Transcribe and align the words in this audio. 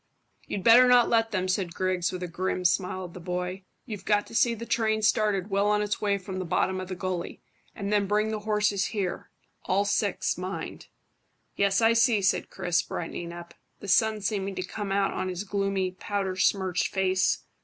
"You'd 0.47 0.63
better 0.63 0.87
not 0.87 1.09
let 1.09 1.29
them," 1.29 1.47
said 1.47 1.75
Griggs, 1.75 2.11
with 2.11 2.23
a 2.23 2.27
grim 2.27 2.65
smile 2.65 3.05
at 3.05 3.13
the 3.13 3.19
boy. 3.19 3.65
"You've 3.85 4.03
got 4.03 4.25
to 4.25 4.33
see 4.33 4.55
the 4.55 4.65
train 4.65 5.03
started 5.03 5.51
well 5.51 5.67
on 5.67 5.83
its 5.83 6.01
way 6.01 6.17
from 6.17 6.39
the 6.39 6.43
bottom 6.43 6.81
of 6.81 6.87
the 6.87 6.95
gully, 6.95 7.43
and 7.75 7.93
then 7.93 8.07
bring 8.07 8.31
the 8.31 8.39
horses 8.39 8.85
here 8.85 9.29
all 9.65 9.85
six, 9.85 10.39
mind." 10.39 10.87
"Yes, 11.55 11.81
I 11.81 11.93
see," 11.93 12.23
said 12.23 12.49
Chris, 12.49 12.81
brightening 12.81 13.31
up, 13.31 13.53
the 13.79 13.87
sun 13.87 14.21
seeming 14.21 14.55
to 14.55 14.63
come 14.63 14.91
out 14.91 15.13
on 15.13 15.29
his 15.29 15.43
gloomy, 15.43 15.91
powder 15.91 16.35
smirched 16.35 16.87
face. 16.87 17.43